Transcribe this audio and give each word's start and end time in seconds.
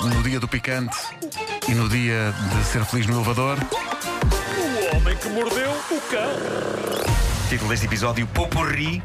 no 0.00 0.22
dia 0.22 0.38
do 0.38 0.46
picante 0.46 0.96
e 1.68 1.74
no 1.74 1.88
dia 1.88 2.32
de 2.32 2.64
ser 2.64 2.84
feliz 2.84 3.06
no 3.06 3.16
elevador. 3.16 3.58
O 3.58 4.96
homem 4.96 5.16
que 5.16 5.28
mordeu 5.28 5.70
o 5.70 6.00
cão. 6.10 6.30
Título 7.48 7.70
deste 7.70 7.86
episódio: 7.86 8.26
Popurri 8.28 9.02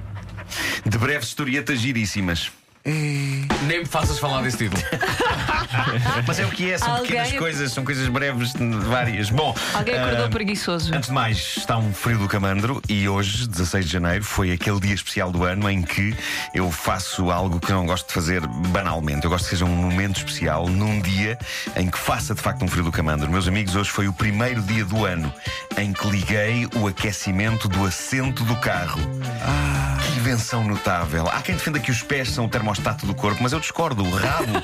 de 0.86 0.98
breves 0.98 1.30
historietas 1.30 1.80
giríssimas. 1.80 2.52
Nem 2.86 3.80
me 3.80 3.86
faças 3.86 4.20
falar 4.20 4.42
desse 4.42 4.58
título. 4.58 4.82
Mas 6.28 6.40
é 6.40 6.46
o 6.46 6.50
que 6.50 6.70
é, 6.72 6.78
são 6.78 6.90
Alguém- 6.96 7.08
pequenas 7.08 7.32
coisas, 7.34 7.72
são 7.72 7.86
coisas 7.86 8.08
breves, 8.10 8.54
várias. 8.88 9.30
Bom, 9.30 9.56
Alguém 9.74 9.98
acordou 9.98 10.26
ah, 10.26 10.30
preguiçoso. 10.30 10.94
Antes 10.94 11.08
de 11.08 11.16
mais, 11.16 11.56
está 11.58 11.78
um 11.78 11.94
frio 11.94 12.20
do 12.20 12.28
camandro 12.28 12.82
e 12.90 13.08
hoje, 13.08 13.48
16 13.48 13.86
de 13.86 13.92
janeiro, 13.92 14.24
foi 14.24 14.52
aquele 14.52 14.80
dia 14.82 14.94
especial 14.94 15.32
do 15.32 15.44
ano 15.46 15.70
em 15.70 15.82
que 15.82 16.16
eu 16.54 16.70
faço 16.72 17.32
algo 17.32 17.60
que 17.60 17.72
não 17.72 17.86
gosto 17.86 18.08
de 18.08 18.14
fazer 18.14 18.46
banalmente. 18.46 19.24
Eu 19.24 19.30
gosto 19.32 19.46
que 19.46 19.52
seja 19.52 19.66
um 19.66 19.70
momento 19.76 20.18
especial, 20.18 20.68
num 20.68 21.00
dia 21.00 21.38
em 21.76 21.90
que 21.90 21.98
faça 21.98 22.36
de 22.36 22.42
facto 22.42 22.64
um 22.64 22.68
frio 22.68 22.84
do 22.84 22.92
camandro. 22.92 23.32
Meus 23.32 23.48
amigos, 23.48 23.76
hoje 23.76 23.90
foi 23.90 24.08
o 24.08 24.14
primeiro 24.14 24.62
dia 24.62 24.84
do 24.84 25.06
ano 25.06 25.34
em 25.78 25.94
que 25.94 26.08
liguei 26.08 26.68
o 26.76 26.88
aquecimento 26.88 27.68
do 27.70 27.86
assento 27.86 28.44
do 28.44 28.56
carro. 28.58 29.00
Invenção 30.16 30.64
notável. 30.64 31.28
Há 31.28 31.42
quem 31.42 31.56
defenda 31.56 31.80
que 31.80 31.90
os 31.90 32.02
pés 32.04 32.30
são 32.30 32.46
o 32.46 32.50
termostato 32.50 33.06
do 33.06 33.16
corpo, 33.16 33.42
mas 33.42 33.52
eu 33.52 33.60
discordo. 33.60 34.04
O 34.04 34.12
rabo 34.12 34.62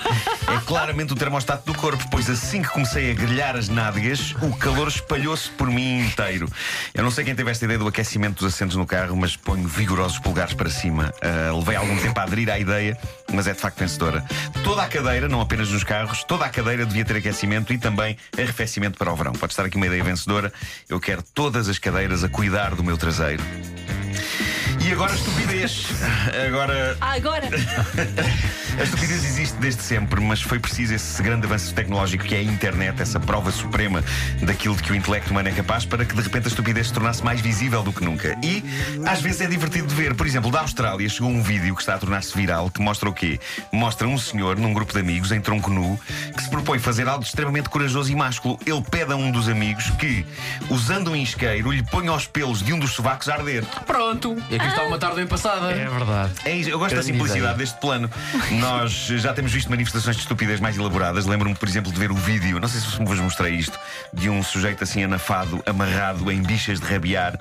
é 0.48 0.59
claramente 0.66 1.12
o 1.12 1.16
termostato 1.16 1.72
do 1.72 1.77
corpo, 1.77 2.03
pois 2.12 2.30
assim 2.30 2.62
que 2.62 2.70
comecei 2.70 3.12
a 3.12 3.13
grelhar 3.13 3.55
as 3.55 3.67
nádegas, 3.67 4.35
o 4.41 4.55
calor 4.55 4.88
espalhou-se 4.88 5.49
por 5.49 5.67
mim 5.67 6.02
inteiro. 6.02 6.48
Eu 6.94 7.03
não 7.03 7.12
sei 7.12 7.25
quem 7.25 7.35
teve 7.35 7.49
esta 7.49 7.66
ideia 7.66 7.80
do 7.80 7.88
aquecimento 7.88 8.44
dos 8.44 8.53
assentos 8.53 8.75
no 8.75 8.85
carro, 8.85 9.16
mas 9.16 9.35
ponho 9.35 9.67
vigorosos 9.67 10.20
polegares 10.20 10.53
para 10.53 10.70
cima. 10.70 11.13
Ah, 11.22 11.52
levei 11.53 11.75
algum 11.75 11.97
tempo 11.97 12.20
a 12.20 12.23
aderir 12.23 12.50
à 12.50 12.59
ideia, 12.59 12.97
mas 13.34 13.47
é 13.47 13.53
de 13.53 13.59
facto 13.59 13.80
vencedora. 13.80 14.23
Toda 14.63 14.84
a 14.84 14.88
cadeira, 14.88 15.27
não 15.27 15.41
apenas 15.41 15.70
nos 15.70 15.84
carros, 15.84 16.23
toda 16.23 16.45
a 16.45 16.50
cadeira 16.50 16.86
devia 16.86 17.03
ter 17.03 17.17
aquecimento 17.17 17.73
e 17.73 17.77
também 17.77 18.16
arrefecimento 18.38 18.97
para 18.97 19.11
o 19.11 19.16
verão. 19.16 19.33
Pode 19.33 19.53
estar 19.53 19.66
aqui 19.66 19.77
uma 19.77 19.88
ideia 19.88 20.03
vencedora. 20.03 20.53
Eu 20.88 21.00
quero 21.00 21.23
todas 21.23 21.67
as 21.67 21.80
cadeiras 21.80 22.23
a 22.23 22.30
cuidar 22.30 22.75
do 22.75 22.83
meu 22.83 22.97
traseiro. 22.97 23.44
E 24.81 24.91
agora 24.91 25.13
estupidez. 25.13 25.88
Agora 26.47 26.97
Ah, 27.02 27.13
agora! 27.16 27.47
a 28.80 28.83
estupidez 28.83 29.25
existe 29.25 29.58
desde 29.58 29.81
sempre, 29.81 30.21
mas 30.21 30.41
foi 30.41 30.58
preciso 30.59 30.94
esse 30.94 31.21
grande 31.21 31.45
avanço 31.45 31.73
tecnológico 31.73 32.23
que 32.23 32.33
é 32.33 32.39
a 32.39 32.44
internet, 32.44 33.02
essa 33.02 33.19
prova 33.19 33.52
suprema 33.52 34.03
daquilo 34.41 34.75
de 34.75 34.83
que 34.83 34.91
o 34.91 34.95
intelecto 34.95 35.31
humano 35.31 35.49
é 35.49 35.52
capaz, 35.52 35.86
para 35.86 36.05
que 36.05 36.16
de 36.16 36.21
repente 36.21 36.45
a 36.45 36.47
estupidez 36.47 36.88
se 36.88 36.94
tornasse 36.94 37.23
mais 37.23 37.41
visível 37.41 37.83
do 37.83 37.91
que 37.91 38.03
nunca. 38.03 38.38
E 38.41 38.63
às 39.05 39.21
vezes 39.21 39.41
é 39.41 39.47
divertido 39.47 39.88
de 39.88 39.95
ver. 39.95 40.16
Por 40.16 40.25
exemplo, 40.25 40.49
da 40.49 40.61
Austrália 40.61 41.08
chegou 41.09 41.30
um 41.30 41.41
vídeo 41.41 41.75
que 41.75 41.81
está 41.81 41.95
a 41.95 41.99
tornar-se 41.99 42.36
viral 42.36 42.69
que 42.69 42.81
mostra 42.81 43.09
o 43.09 43.14
quê? 43.14 43.39
Mostra 43.71 44.08
um 44.08 44.17
senhor 44.17 44.58
num 44.58 44.73
grupo 44.73 44.93
de 44.93 44.99
amigos 44.99 45.31
em 45.31 45.41
tronco 45.41 45.69
nu 45.69 45.99
que 46.36 46.43
se 46.43 46.49
propõe 46.49 46.80
fazer 46.80 47.08
algo 47.08 47.23
extremamente 47.23 47.69
corajoso 47.69 48.11
e 48.11 48.16
másculo. 48.16 48.58
Ele 48.66 48.81
pede 48.89 49.11
a 49.11 49.16
um 49.16 49.31
dos 49.31 49.49
amigos 49.49 49.89
que, 49.91 50.25
usando 50.69 51.11
um 51.11 51.16
isqueiro, 51.16 51.71
lhe 51.71 51.83
ponha 51.83 52.14
os 52.14 52.25
pelos 52.27 52.64
de 52.64 52.71
um 52.73 52.80
dos 52.80 52.91
sovacos 52.91 53.27
a 53.30 53.36
arder. 53.36 53.64
Pronto. 53.86 54.38
E 54.49 54.55
aqui 54.55 54.67
está 54.67 54.78
uma 54.83 54.97
tarde 54.97 55.17
bem 55.17 55.27
passada. 55.27 55.72
É 55.72 55.88
verdade. 55.88 56.31
É 56.45 56.55
isso, 56.55 56.69
eu 56.69 56.80
gosto 56.80 56.95
da 56.95 57.03
simplicidade 57.03 57.39
ideia. 57.39 57.58
deste 57.58 57.80
plano. 57.80 58.09
Nós 58.52 58.91
já 58.91 59.33
temos 59.33 59.52
visto 59.52 59.69
manifestações 59.69 60.16
de 60.16 60.21
estupidez 60.21 60.59
mais 60.59 60.77
elaboradas. 60.77 61.25
Lembro-me, 61.25 61.55
por 61.55 61.67
exemplo, 61.67 61.91
de 61.91 61.99
ver 61.99 62.11
o 62.11 62.16
vídeo, 62.16 62.59
não 62.59 62.67
sei 62.67 62.81
se 62.81 62.97
vos 63.03 63.19
mostrei 63.19 63.55
isto, 63.55 63.77
de 64.13 64.30
um 64.30 64.41
sujeito 64.44 64.83
assim 64.83 65.03
anafado, 65.03 65.61
amarrado 65.66 66.31
em 66.31 66.41
bichas 66.41 66.80
de 66.80 66.86
rabiar, 66.86 67.39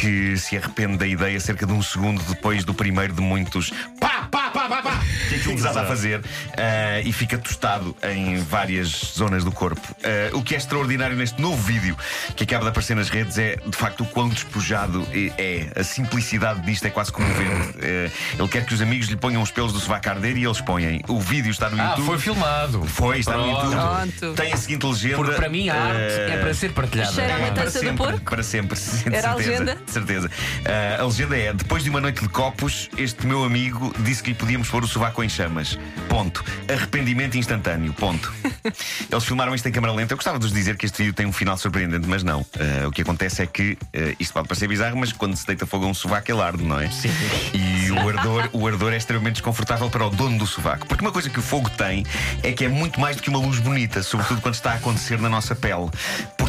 que 0.00 0.36
se 0.36 0.56
arrepende 0.56 0.96
da 0.96 1.06
ideia 1.06 1.38
cerca 1.40 1.66
de 1.66 1.72
um 1.72 1.82
segundo 1.82 2.22
depois 2.22 2.64
do 2.64 2.74
primeiro 2.74 3.12
de 3.12 3.20
muitos 3.20 3.70
pá, 4.00 4.28
pá, 4.30 4.50
pá, 4.50 4.68
pá, 4.68 4.82
pá, 4.82 4.87
que 5.28 5.34
aquilo 5.36 5.54
desata 5.54 5.82
a 5.82 5.86
fazer 5.86 6.20
ah, 6.56 7.00
e 7.04 7.12
fica 7.12 7.38
tostado 7.38 7.94
em 8.02 8.38
várias 8.38 8.88
zonas 9.16 9.44
do 9.44 9.52
corpo. 9.52 9.80
Ah, 10.02 10.30
o 10.36 10.42
que 10.42 10.54
é 10.54 10.58
extraordinário 10.58 11.16
neste 11.16 11.40
novo 11.40 11.60
vídeo 11.62 11.96
que 12.36 12.44
acaba 12.44 12.64
de 12.64 12.70
aparecer 12.70 12.94
nas 12.96 13.08
redes 13.08 13.38
é 13.38 13.56
de 13.56 13.76
facto 13.76 14.02
o 14.02 14.06
quão 14.06 14.28
despojado 14.28 15.06
é. 15.12 15.68
A 15.78 15.84
simplicidade 15.84 16.60
disto 16.62 16.86
é 16.86 16.90
quase 16.90 17.12
comovente. 17.12 17.74
Ah, 17.82 18.10
ele 18.38 18.48
quer 18.48 18.64
que 18.64 18.74
os 18.74 18.80
amigos 18.82 19.08
lhe 19.08 19.16
ponham 19.16 19.42
os 19.42 19.50
pelos 19.50 19.72
do 19.72 19.80
sovaco 19.80 20.08
a 20.08 20.12
arder 20.12 20.36
e 20.36 20.44
eles 20.44 20.60
põem. 20.60 21.00
O 21.08 21.20
vídeo 21.20 21.50
está 21.50 21.68
no 21.70 21.80
Ah, 21.80 21.90
YouTube. 21.90 22.06
foi 22.06 22.18
filmado. 22.18 22.84
Foi, 22.84 23.18
está 23.18 23.36
no 23.36 23.44
Pronto. 23.44 23.64
YouTube. 23.66 24.18
Pronto. 24.20 24.34
Tem 24.36 24.52
a 24.52 24.56
seguinte 24.56 24.86
legenda. 24.86 25.16
Porque 25.16 25.32
para 25.34 25.48
mim 25.48 25.68
a 25.68 25.74
arte 25.74 26.00
ah, 26.00 26.32
é 26.34 26.38
para 26.38 26.54
ser 26.54 26.72
partilhada. 26.72 27.12
Cheira 27.12 27.34
a 27.34 27.38
para 27.38 27.46
matança 27.48 27.78
do 27.78 27.84
sempre, 27.84 27.96
porco? 27.96 28.20
Para 28.30 28.42
sempre, 28.42 28.78
Era 29.12 29.32
a 29.32 29.36
certeza, 29.36 29.50
legenda? 29.50 29.74
De 29.84 29.90
certeza. 29.90 30.30
Ah, 30.64 31.02
a 31.02 31.06
legenda 31.06 31.36
é: 31.36 31.52
depois 31.52 31.82
de 31.84 31.90
uma 31.90 32.00
noite 32.00 32.20
de 32.22 32.28
copos, 32.28 32.88
este 32.96 33.26
meu 33.26 33.44
amigo 33.44 33.92
disse 34.00 34.22
que 34.22 34.30
lhe 34.30 34.36
podíamos 34.36 34.68
pôr 34.68 34.84
o 34.84 34.86
sovaco 34.88 35.17
em 35.22 35.28
chamas. 35.28 35.78
Ponto. 36.08 36.44
Arrependimento 36.68 37.36
instantâneo. 37.36 37.92
Ponto. 37.92 38.32
Eles 39.10 39.24
filmaram 39.24 39.54
isto 39.54 39.68
em 39.68 39.72
câmara 39.72 39.92
lenta. 39.92 40.12
Eu 40.12 40.16
gostava 40.16 40.38
de 40.38 40.44
vos 40.44 40.54
dizer 40.54 40.76
que 40.76 40.86
este 40.86 40.98
vídeo 40.98 41.14
tem 41.14 41.26
um 41.26 41.32
final 41.32 41.56
surpreendente, 41.56 42.06
mas 42.08 42.22
não. 42.22 42.44
Ah, 42.58 42.88
o 42.88 42.90
que 42.90 43.02
acontece 43.02 43.42
é 43.42 43.46
que 43.46 43.76
ah, 43.94 44.14
isto 44.18 44.32
pode 44.32 44.48
parecer 44.48 44.68
bizarro, 44.68 44.96
mas 44.96 45.12
quando 45.12 45.36
se 45.36 45.46
deita 45.46 45.66
fogo 45.66 45.86
a 45.86 45.88
um 45.88 45.94
sovaco, 45.94 46.30
ele 46.30 46.40
arde, 46.40 46.64
não 46.64 46.78
é? 46.78 46.90
Sim. 46.90 47.10
E 47.52 47.90
o 47.90 48.08
ardor, 48.08 48.48
o 48.52 48.66
ardor 48.66 48.92
é 48.92 48.96
extremamente 48.96 49.34
desconfortável 49.34 49.88
para 49.90 50.06
o 50.06 50.10
dono 50.10 50.38
do 50.38 50.46
sovaco. 50.46 50.86
Porque 50.86 51.04
uma 51.04 51.12
coisa 51.12 51.30
que 51.30 51.38
o 51.38 51.42
fogo 51.42 51.68
tem 51.70 52.04
é 52.42 52.52
que 52.52 52.64
é 52.64 52.68
muito 52.68 53.00
mais 53.00 53.16
do 53.16 53.22
que 53.22 53.28
uma 53.28 53.38
luz 53.38 53.58
bonita, 53.58 54.02
sobretudo 54.02 54.40
quando 54.40 54.54
está 54.54 54.72
a 54.72 54.74
acontecer 54.74 55.18
na 55.20 55.28
nossa 55.28 55.54
pele. 55.54 55.90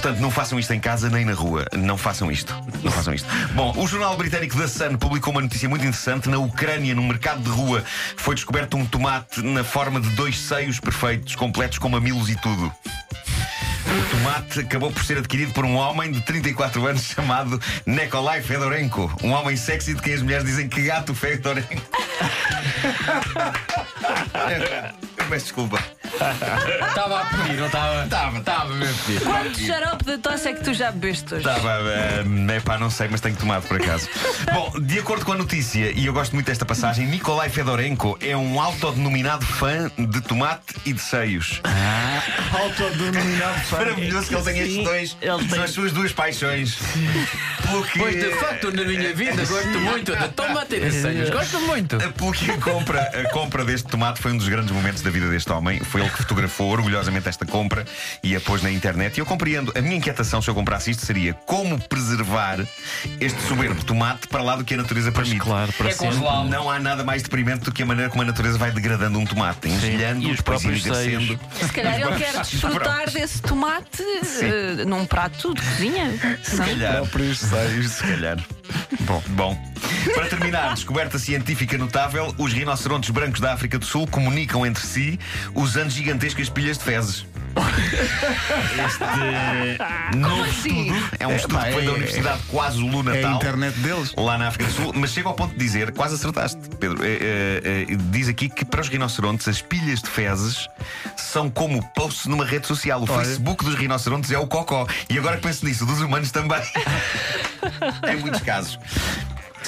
Portanto, 0.02 0.22
não 0.22 0.32
façam 0.32 0.58
isto 0.58 0.72
em 0.72 0.80
casa 0.80 1.10
nem 1.10 1.26
na 1.26 1.34
rua. 1.34 1.66
Não 1.74 1.98
façam 1.98 2.32
isto. 2.32 2.56
Não 2.82 2.90
façam 2.90 3.14
isto. 3.14 3.28
Bom, 3.54 3.74
o 3.76 3.86
jornal 3.86 4.16
britânico 4.16 4.58
The 4.58 4.66
Sun 4.66 4.96
publicou 4.96 5.34
uma 5.34 5.42
notícia 5.42 5.68
muito 5.68 5.82
interessante. 5.82 6.30
Na 6.30 6.38
Ucrânia, 6.38 6.96
no 6.96 7.04
mercado 7.04 7.42
de 7.42 7.50
rua, 7.50 7.84
foi 8.16 8.34
descoberto 8.34 8.78
um 8.78 8.86
tomate 8.86 9.42
na 9.42 9.62
forma 9.62 10.00
de 10.00 10.08
dois 10.12 10.40
seios 10.40 10.80
perfeitos, 10.80 11.36
completos 11.36 11.80
com 11.80 11.90
mamilos 11.90 12.30
e 12.30 12.38
tudo. 12.38 12.68
O 12.68 14.10
tomate 14.10 14.62
acabou 14.62 14.90
por 14.90 15.04
ser 15.04 15.18
adquirido 15.18 15.52
por 15.52 15.66
um 15.66 15.76
homem 15.76 16.14
de 16.14 16.22
34 16.22 16.88
anos 16.88 17.04
chamado 17.14 17.62
Nikolai 17.86 18.42
Fedorenko. 18.42 19.14
Um 19.22 19.32
homem 19.32 19.58
sexy 19.58 19.96
de 19.96 20.02
quem 20.02 20.14
as 20.14 20.22
mulheres 20.22 20.46
dizem 20.46 20.70
que 20.70 20.82
gato 20.82 21.14
Fedorenko. 21.14 21.76
Peço 25.28 25.44
desculpa. 25.44 25.99
Estava 26.90 27.22
a 27.22 27.26
pedir, 27.26 27.58
não 27.58 27.66
estava? 27.68 28.04
Estava. 28.04 28.38
Estava 28.38 28.76
mesmo 28.76 28.94
a 28.94 29.06
pedir. 29.06 29.22
Quanto 29.22 29.60
xarope 29.60 30.06
de 30.06 30.18
tosse 30.18 30.48
é 30.50 30.54
que 30.54 30.64
tu 30.64 30.74
já 30.74 30.92
bebeste 30.92 31.34
hoje? 31.34 31.48
Estava, 31.48 31.72
é 31.72 32.60
pá, 32.60 32.78
não 32.78 32.90
sei, 32.90 33.08
mas 33.10 33.22
tenho 33.22 33.36
tomado 33.36 33.68
por 33.68 33.82
acaso. 33.82 34.10
Bom, 34.54 34.80
de 34.80 35.00
acordo 35.00 35.26
com 35.26 35.34
a 35.34 35.38
notícia, 35.38 35.92
e 35.92 36.06
eu 36.06 36.14
gosto 36.14 36.34
muito 36.34 36.48
desta 36.48 36.66
passagem, 36.66 37.06
Nikolai 37.08 37.50
Fedorenko 37.50 38.18
é 38.22 38.36
um 38.36 38.60
autodenominado 38.60 39.46
fã 39.46 39.90
de 39.98 40.22
tomate 40.22 40.76
e 40.86 40.94
de 40.94 41.02
seios. 41.02 41.62
Autodenominado 42.52 43.60
fã. 43.62 43.78
Maravilhoso 43.78 44.28
que 44.28 44.36
ele 44.36 44.44
tenha 44.44 44.64
estes 44.64 44.84
dois. 44.84 45.18
São 45.50 45.64
as 45.64 45.72
suas 45.72 45.92
duas 45.92 46.12
paixões. 46.12 46.78
Pelo 47.70 47.84
que, 47.84 48.00
Pois 48.00 48.16
de 48.16 48.32
facto, 48.36 48.72
na 48.72 48.84
minha 48.84 49.14
vida, 49.14 49.46
gosto 49.46 49.80
muito 49.80 50.16
de 50.16 50.28
tomate 50.30 50.76
e 50.76 50.80
de 50.80 50.92
seios. 50.92 51.30
Gosto 51.30 51.60
muito. 51.62 51.98
Pelo 51.98 52.32
que 52.32 52.52
a 52.52 52.58
compra, 52.58 53.02
a 53.02 53.30
compra 53.30 53.64
deste 53.66 53.88
tomate 53.88 54.22
foi 54.22 54.32
um 54.32 54.38
dos 54.38 54.48
grandes 54.48 54.72
momentos 54.72 55.02
da 55.02 55.10
vida 55.10 55.30
deste 55.30 55.52
homem. 55.52 55.80
Foi 55.80 55.99
ele 56.00 56.10
que 56.10 56.18
fotografou 56.18 56.70
orgulhosamente 56.70 57.28
esta 57.28 57.46
compra 57.46 57.86
e 58.24 58.36
a 58.36 58.42
pôs 58.42 58.62
na 58.62 58.72
internet. 58.72 59.18
E 59.18 59.20
eu 59.20 59.26
compreendo. 59.26 59.72
A 59.76 59.82
minha 59.82 59.96
inquietação, 59.96 60.42
se 60.42 60.50
eu 60.50 60.56
comprasse 60.56 60.92
isto, 60.92 61.06
seria 61.06 61.34
como 61.46 61.80
preservar 61.88 62.60
este 63.20 63.42
soberbo 63.44 63.84
tomate 63.84 64.28
para 64.28 64.42
lá 64.42 64.56
do 64.56 64.64
que 64.64 64.74
a 64.74 64.78
natureza 64.78 65.12
permite. 65.12 65.40
Claro, 65.40 65.72
para 65.74 65.90
É 65.90 65.92
sempre. 65.92 66.18
Não 66.50 66.70
há 66.70 66.80
nada 66.80 67.04
mais 67.04 67.24
deprimente 67.24 67.66
do 67.66 67.72
que 67.72 67.84
a 67.84 67.86
maneira 67.86 68.10
como 68.10 68.24
a 68.24 68.26
natureza 68.26 68.58
vai 68.58 68.72
degradando 68.72 69.20
um 69.20 69.26
tomate, 69.26 69.68
engelhando, 69.70 70.24
E 70.28 70.32
os 70.32 70.38
depois 70.38 70.62
próprios 70.62 70.86
envelhecendo. 70.86 71.40
Se 71.60 71.72
calhar 71.72 72.00
ele 72.00 72.16
quer 72.18 72.34
desfrutar 72.42 73.10
desse 73.10 73.42
tomate 73.42 74.04
eh, 74.42 74.86
num 74.86 75.06
prato 75.06 75.54
de 75.54 75.62
cozinha. 75.62 76.38
Se 76.44 76.56
Não? 76.58 76.66
calhar. 76.66 76.94
Próprios 76.94 77.40
seios. 77.40 77.92
Se 77.92 78.04
calhar. 78.04 78.38
Bom, 79.02 79.24
bom. 79.30 79.69
Para 80.14 80.26
terminar, 80.28 80.74
descoberta 80.74 81.18
científica 81.20 81.78
notável: 81.78 82.34
os 82.38 82.54
rinocerontes 82.54 83.10
brancos 83.10 83.40
da 83.40 83.54
África 83.54 83.78
do 83.80 83.86
Sul 83.86 84.08
comunicam 84.08 84.66
entre 84.66 84.86
si 84.86 85.20
usando 85.54 85.90
gigantescas 85.90 86.50
pilhas 86.50 86.78
de 86.78 86.84
fezes. 86.84 87.26
Este 88.86 90.18
novo 90.18 90.44
assim? 90.44 90.92
estudo 90.94 91.10
é 91.20 91.28
um 91.28 91.36
estudo 91.36 91.56
pá, 91.56 91.64
que 91.66 91.72
vem 91.72 91.86
da 91.86 91.92
é- 91.92 91.96
Universidade 91.96 92.40
É 93.10 93.12
a 93.12 93.16
Natal. 93.16 93.36
internet 93.38 93.80
deles. 93.80 94.14
Lá 94.16 94.38
na 94.38 94.48
África 94.48 94.66
do 94.70 94.72
Sul, 94.76 94.94
mas 94.96 95.12
chega 95.12 95.28
ao 95.28 95.34
ponto 95.34 95.52
de 95.54 95.58
dizer, 95.60 95.92
quase 95.92 96.16
acertaste, 96.16 96.60
Pedro. 96.80 97.00
eh, 97.04 97.86
diz 98.12 98.28
aqui 98.30 98.50
que 98.50 98.64
para 98.64 98.82
os 98.82 98.88
rinocerontes 98.88 99.48
as 99.48 99.62
pilhas 99.62 100.02
de 100.02 100.10
fezes 100.10 100.68
são 101.18 101.50
como 101.50 101.84
posts 101.94 102.28
numa 102.28 102.46
rede 102.46 102.68
social. 102.68 103.00
O 103.02 103.12
Olha. 103.12 103.26
Facebook 103.26 103.66
dos 103.66 103.76
rinocerontes 103.76 104.32
é 104.32 104.38
o 104.38 104.48
cocó. 104.48 104.88
E 105.10 105.18
agora 105.18 105.38
que 105.38 105.44
penso 105.44 105.66
nisso, 105.66 105.86
dos 105.86 106.00
humanos 106.02 106.32
também. 106.32 106.62
em 108.12 108.16
muitos 108.18 108.42
casos. 108.42 108.80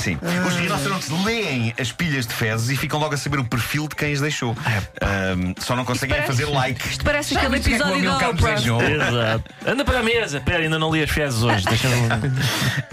Sim. 0.01 0.17
Os 0.47 0.55
rinocerontes 0.55 1.09
leem 1.23 1.73
as 1.79 1.91
pilhas 1.91 2.25
de 2.25 2.33
fezes 2.33 2.69
e 2.69 2.75
ficam 2.75 2.99
logo 2.99 3.13
a 3.13 3.17
saber 3.17 3.37
o 3.37 3.45
perfil 3.45 3.87
de 3.87 3.95
quem 3.95 4.11
as 4.11 4.19
deixou. 4.19 4.55
Ahm, 4.99 5.53
só 5.59 5.75
não 5.75 5.85
conseguem 5.85 6.17
é 6.17 6.23
fazer 6.23 6.45
like. 6.45 6.89
Isto 6.89 7.03
parece 7.03 7.37
aquele 7.37 7.57
episódio 7.57 8.03
da 8.03 8.29
Oprah. 8.29 8.53
Exato. 8.53 9.43
Anda 9.65 9.85
para 9.85 9.99
a 9.99 10.03
mesa. 10.03 10.39
Espera, 10.39 10.63
ainda 10.63 10.79
não 10.79 10.91
li 10.91 11.03
as 11.03 11.09
fezes 11.11 11.43
hoje. 11.43 11.65
Deixa-me. 11.65 11.95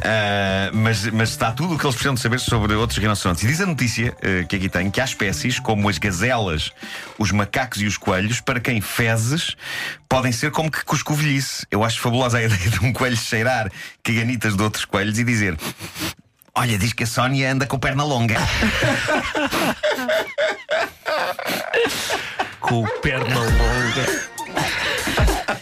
Ah, 0.04 0.70
mas, 0.72 1.06
mas 1.06 1.30
está 1.30 1.50
tudo 1.50 1.74
o 1.74 1.78
que 1.78 1.86
eles 1.86 1.94
precisam 1.94 2.14
de 2.14 2.20
saber 2.20 2.40
sobre 2.40 2.74
outros 2.74 2.98
rinocerontes. 2.98 3.42
E 3.42 3.46
diz 3.46 3.60
a 3.60 3.66
notícia 3.66 4.14
eh, 4.20 4.44
que 4.44 4.56
aqui 4.56 4.68
tem 4.68 4.90
que 4.90 5.00
há 5.00 5.04
espécies 5.04 5.58
como 5.58 5.88
as 5.88 5.96
gazelas, 5.96 6.72
os 7.18 7.32
macacos 7.32 7.80
e 7.80 7.86
os 7.86 7.96
coelhos, 7.96 8.40
para 8.40 8.60
quem 8.60 8.80
fezes 8.80 9.56
podem 10.08 10.32
ser 10.32 10.50
como 10.50 10.70
que 10.70 10.84
cuscovilhice. 10.84 11.66
Eu 11.70 11.84
acho 11.84 12.00
fabulosa 12.00 12.38
a 12.38 12.42
ideia 12.44 12.70
de 12.70 12.84
um 12.84 12.92
coelho 12.92 13.16
cheirar 13.16 13.70
caganitas 14.02 14.56
de 14.56 14.62
outros 14.62 14.84
coelhos 14.84 15.18
e 15.18 15.24
dizer. 15.24 15.56
Olha, 16.58 16.76
diz 16.76 16.92
que 16.92 17.04
a 17.04 17.06
Sónia 17.06 17.52
anda 17.52 17.66
com 17.66 17.78
perna 17.78 18.02
longa. 18.02 18.34
Com 22.58 22.84
perna 23.00 23.38
longa. 23.38 24.04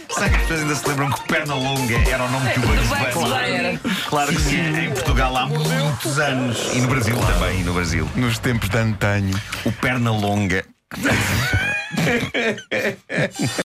Será 0.08 0.30
que 0.30 0.36
as 0.36 0.40
pessoas 0.40 0.60
ainda 0.62 0.74
se 0.74 0.88
lembram 0.88 1.12
que 1.12 1.20
perna 1.28 1.54
longa 1.54 1.98
era 2.10 2.24
o 2.24 2.30
nome 2.30 2.50
que 2.50 2.58
o 2.60 2.62
Bugs 2.62 2.88
Bunny 2.88 3.12
Bunny. 3.12 3.78
Claro 4.08 4.32
que 4.32 4.40
sim. 4.40 4.56
em 4.56 4.90
Portugal 4.90 5.36
há 5.36 5.44
muitos 5.46 6.18
anos. 6.18 6.74
E 6.74 6.80
no 6.80 6.88
Brasil 6.88 7.18
também, 7.18 7.60
e 7.60 7.62
no 7.62 7.74
Brasil. 7.74 8.08
Nos 8.16 8.38
tempos 8.38 8.70
de 8.70 8.78
antanho. 8.78 9.38
O 9.66 9.72
perna 9.72 10.10
longa. 10.10 10.64